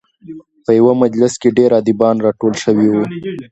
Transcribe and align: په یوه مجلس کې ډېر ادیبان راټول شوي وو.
په 0.65 0.71
یوه 0.79 0.93
مجلس 1.03 1.33
کې 1.41 1.55
ډېر 1.57 1.71
ادیبان 1.79 2.15
راټول 2.25 2.53
شوي 2.63 2.87
وو. 2.91 3.03